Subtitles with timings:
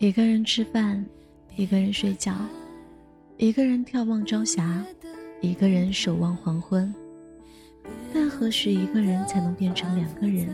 [0.00, 1.04] 一个人吃饭，
[1.56, 2.34] 一个人睡觉，
[3.36, 4.82] 一个人眺望朝霞，
[5.42, 6.94] 一个人守望黄昏。
[8.10, 10.48] 但何时一个人才能变成两个人？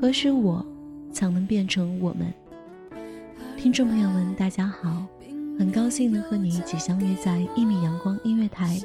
[0.00, 0.64] 何时我
[1.12, 2.32] 才能变成我们？
[3.56, 5.04] 听众朋友们，大家好，
[5.58, 8.80] 很高兴能和你一起相约在一米阳光音乐台，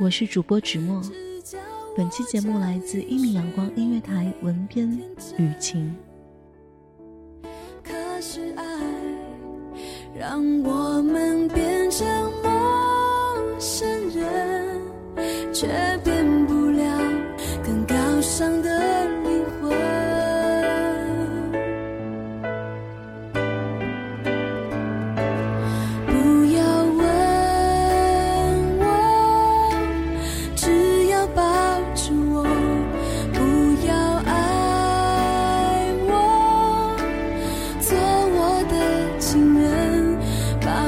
[0.00, 1.00] 我是主播芷墨。
[1.96, 4.90] 本期节目来自一米阳光音乐台文编
[5.38, 5.94] 雨晴。
[10.34, 10.83] 让我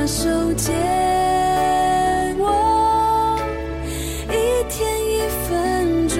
[0.06, 0.72] 手借
[2.38, 3.36] 我，
[4.28, 4.34] 一
[4.70, 5.18] 天一
[5.48, 6.16] 分钟，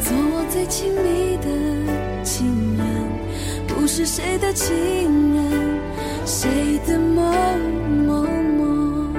[0.00, 2.46] 做我最亲密的情
[2.78, 2.86] 人，
[3.66, 4.70] 不是谁的情
[5.34, 5.42] 人，
[6.24, 7.20] 谁的某
[8.06, 9.12] 某某。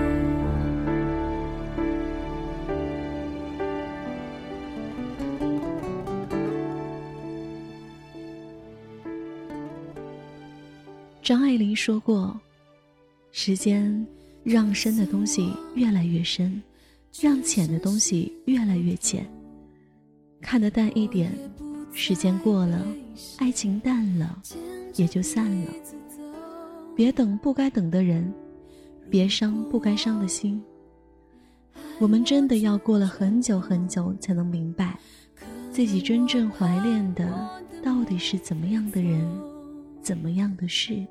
[11.22, 12.40] 张爱玲说过
[13.32, 14.06] ：“时间
[14.44, 16.62] 让深的东西越来越深，
[17.22, 19.26] 让浅的东西越来越浅。
[20.42, 21.32] 看得淡一点，
[21.94, 22.86] 时间过了，
[23.38, 24.42] 爱情淡了，
[24.96, 25.72] 也就散了。
[26.96, 28.34] 别等不该等的人，
[29.10, 30.62] 别伤不该伤的心。
[32.00, 35.00] 我们真的要过了很久很久，才能明白，
[35.72, 37.50] 自己真正怀恋的
[37.82, 39.26] 到底是怎么样的人。”
[40.02, 41.06] 怎么样的事？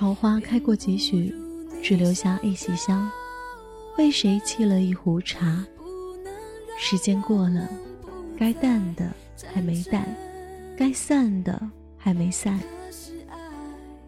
[0.00, 1.30] 桃花开过几许，
[1.82, 3.06] 只留下一袭香。
[3.98, 5.62] 为谁沏了一壶茶？
[6.78, 7.68] 时间过了，
[8.34, 9.12] 该淡的
[9.52, 10.08] 还没淡，
[10.74, 11.60] 该散的
[11.98, 12.58] 还没散。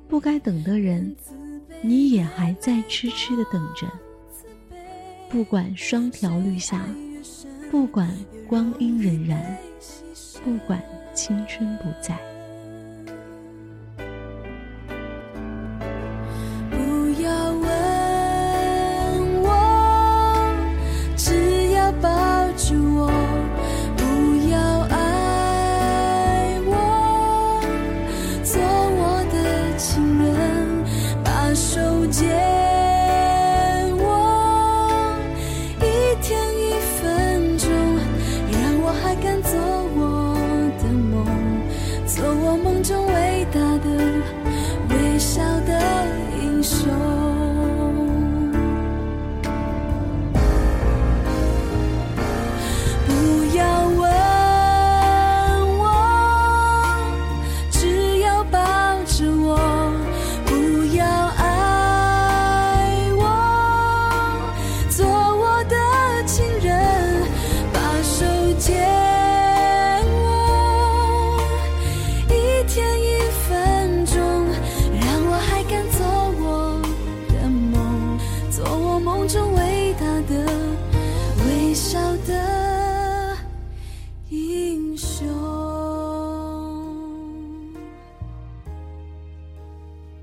[0.09, 1.15] 不该等的人，
[1.83, 3.87] 你也还在痴痴的等着。
[5.29, 6.87] 不管霜条绿下，
[7.71, 8.11] 不管
[8.49, 9.39] 光阴荏苒，
[10.43, 10.83] 不管
[11.13, 12.19] 青春不在。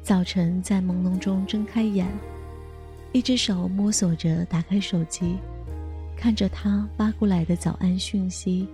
[0.10, 2.12] 早晨在朦胧中睁开眼，
[3.12, 5.38] 一只手摸索着打开手机，
[6.18, 8.68] 看着他发过来的早安讯息，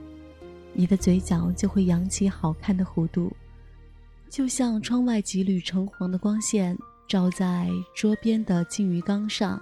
[0.71, 3.35] 你的嘴角就会扬起好看的弧度，
[4.29, 6.73] 就像窗外几缕橙黄的光线
[7.05, 9.61] 照在桌边的金鱼缸上。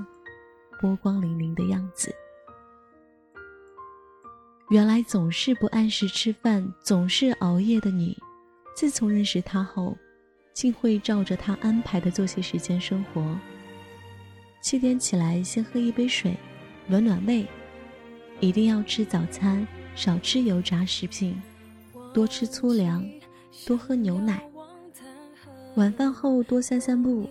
[0.79, 2.13] 波光粼粼的样子。
[4.69, 8.15] 原来总是不按时吃饭、总是熬夜的你，
[8.75, 9.97] 自从认识他后，
[10.53, 13.37] 竟会照着他安排的作息时间生活。
[14.61, 16.35] 七点起来，先喝一杯水，
[16.87, 17.45] 暖暖胃；
[18.39, 21.35] 一定要吃早餐，少吃油炸食品，
[22.13, 23.05] 多吃粗粮，
[23.65, 24.41] 多喝牛奶。
[25.75, 27.27] 晚饭后多散散步，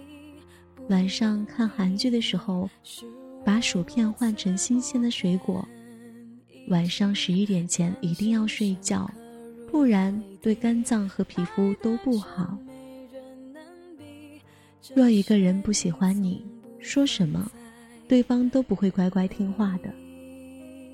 [0.89, 2.69] 晚上看韩剧的时候。
[3.45, 5.67] 把薯片换成新鲜的水果。
[6.69, 9.11] 晚上十一点前一定要睡觉，
[9.69, 12.57] 不然对肝脏和皮肤都不好。
[14.90, 16.44] 若一个人不喜欢你，
[16.81, 17.49] 说什么，
[18.08, 19.88] 对方都不会乖乖听话的。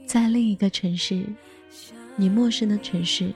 [0.07, 1.25] 在另一个城市，
[2.15, 3.33] 你陌生的城市，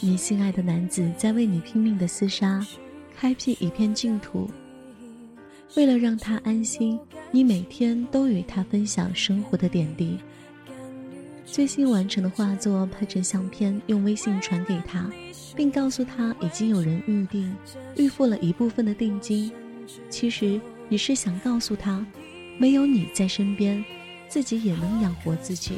[0.00, 2.66] 你心爱的男子在为你拼命的厮杀，
[3.14, 4.50] 开辟一片净土。
[5.76, 6.98] 为了让他安心，
[7.30, 10.18] 你每天都与他分享生活的点滴。
[11.44, 15.10] 最新完成的画作拍成相片，用微信传给他，
[15.56, 17.54] 并告诉他已经有人预定，
[17.96, 19.52] 预付了一部分的定金。
[20.08, 22.04] 其实你是想告诉他，
[22.58, 23.84] 没有你在身边，
[24.28, 25.74] 自己也能养活自己。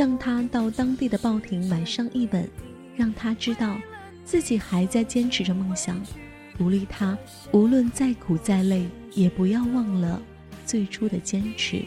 [0.00, 2.48] 让他到当地的报亭买上一本，
[2.96, 3.78] 让他知道
[4.24, 6.00] 自己还在坚持着梦想。
[6.56, 7.18] 鼓励他，
[7.52, 10.22] 无论再苦再累，也不要忘了
[10.64, 11.84] 最初的坚持。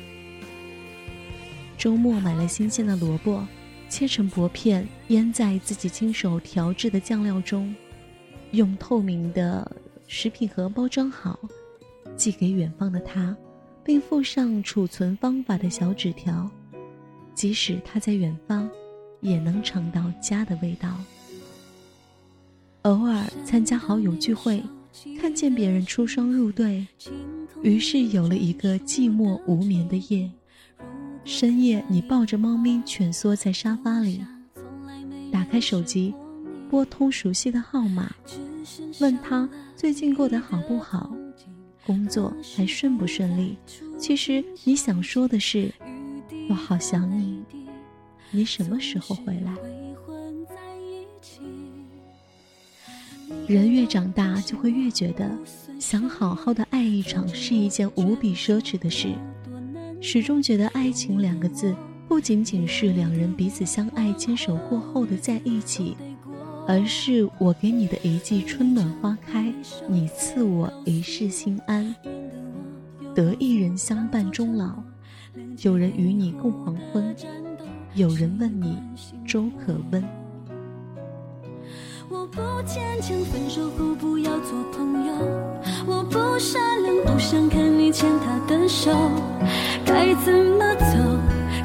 [1.76, 3.44] 周末买了新鲜的萝卜，
[3.90, 7.76] 切成薄片，腌在自己亲手调制的酱料中，
[8.52, 11.40] 用透明的食品盒包装好，
[12.16, 13.36] 寄给远方的他，
[13.84, 16.48] 并附上储存方法的小纸条。
[17.44, 18.70] 即使他在远方，
[19.20, 20.98] 也能尝到家的味道。
[22.84, 24.64] 偶尔参加好友聚会，
[25.20, 26.88] 看见别人出双入对，
[27.62, 30.32] 于是有了一个寂寞无眠的夜。
[31.26, 34.22] 深夜，你抱着猫咪蜷缩在沙发里，
[35.30, 36.16] 打开手机，
[36.70, 38.10] 拨通熟悉的号码，
[39.02, 41.14] 问他最近过得好不好，
[41.86, 43.58] 工作还顺不顺利。
[44.00, 45.70] 其实你想说的是，
[46.50, 47.42] 我好想你，
[48.32, 49.54] 你什么时候回来？
[53.48, 55.30] 人越长大，就会越觉得
[55.80, 59.14] 想好好的爱一场是一件无比奢侈的事。
[60.02, 61.76] 始终觉得“爱情”两个字
[62.08, 65.96] 不仅仅是两人彼此相爱、牵手过后的在一起，
[66.68, 69.54] 而是我给你的一季春暖花开，
[69.88, 71.96] 你赐我一世心安。
[73.16, 74.84] 得一人相伴终老，
[75.62, 77.16] 有人与你共黄昏，
[77.96, 78.78] 有人问你
[79.26, 80.04] 粥可温。
[82.10, 85.14] 我不坚强，分手后不要做朋友。
[85.88, 88.92] 我不善良，不想看你牵他的手。
[89.84, 90.98] 该怎么走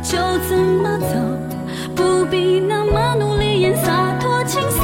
[0.03, 0.17] 就
[0.49, 4.81] 怎么走，不必那么努力演洒脱轻松。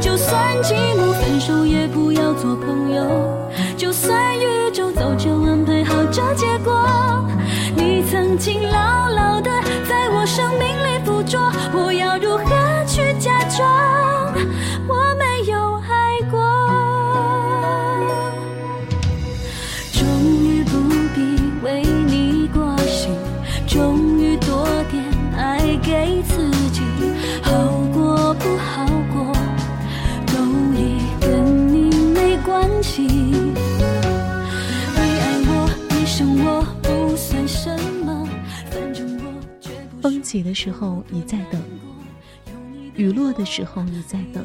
[0.00, 3.04] 就算寂寞，分手也不要做朋友。
[3.76, 6.72] 就算宇宙早就安排好这结果，
[8.14, 9.50] 曾经牢牢的
[9.88, 11.36] 在我生命里附着，
[11.72, 12.53] 我要如何
[40.04, 41.58] 风起的时候你在等，
[42.94, 44.44] 雨落的时候你在等，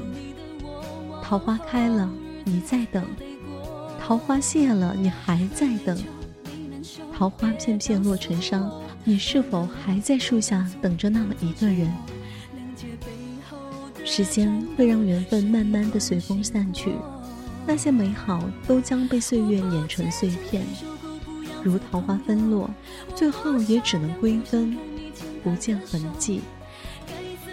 [1.22, 2.10] 桃花开了
[2.46, 3.06] 你在等，
[4.00, 6.02] 桃花谢了你还在等，
[7.14, 8.72] 桃花片片落成殇，
[9.04, 11.92] 你是否还在树下等着那么一个人？
[14.06, 16.94] 时间会让缘分慢慢的随风散去，
[17.68, 20.66] 那些美好都将被岁月碾成碎片，
[21.62, 22.70] 如桃花纷落，
[23.14, 24.78] 最后也只能归根，
[25.44, 26.42] 不见痕迹。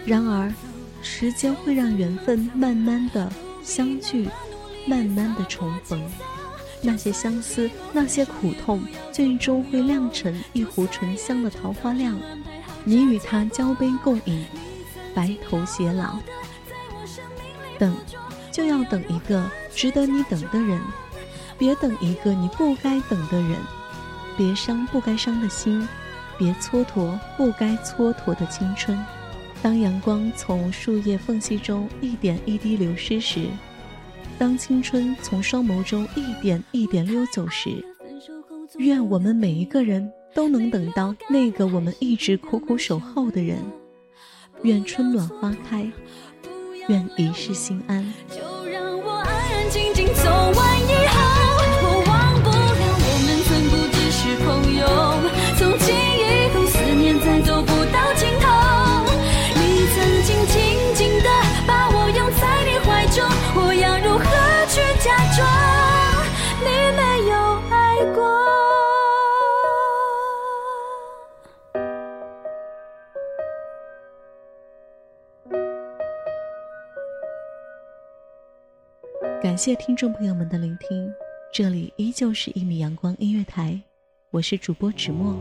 [0.05, 0.53] 然而，
[1.01, 3.31] 时间会让缘分慢慢的
[3.63, 4.29] 相聚，
[4.85, 6.01] 慢慢的重逢，
[6.81, 12.17] 那些相思，那些苦痛，最终会酿成一壶醇香的桃花酿，
[12.83, 14.45] 你与他交杯共饮，
[15.13, 16.17] 白头偕老。
[17.77, 17.95] 等，
[18.51, 20.81] 就要等一个值得你等的人，
[21.57, 23.57] 别等一个你不该等的人，
[24.37, 25.87] 别伤不该伤的心，
[26.37, 28.97] 别蹉跎不该蹉跎的青春。
[29.61, 33.47] 当阳光从树叶缝隙中一点一滴流失时，
[34.37, 37.69] 当青春从双眸中一点一点溜走时，
[38.77, 43.57] 愿我们每一个人都能等到那个我们一直苦苦守候的人。
[44.63, 45.89] 愿春暖花开。
[46.87, 48.01] 愿一世心安。
[48.29, 50.23] 就让我安安静静走
[50.55, 50.66] 完
[79.47, 81.09] 感谢听众朋友们的聆听，
[81.53, 83.81] 这里依旧是一米阳光音乐台，
[84.29, 85.37] 我是主播芷墨，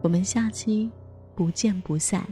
[0.00, 0.90] 我们下期
[1.34, 2.26] 不见不散。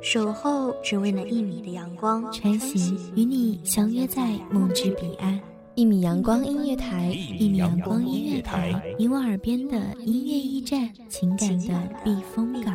[0.00, 5.38] 守候只为那一米的阳光，穿行与你相约在梦之彼岸。
[5.74, 12.74] 一米阳光音乐台，一米阳光音乐台，你我耳边的音乐驿站，情感的避风港。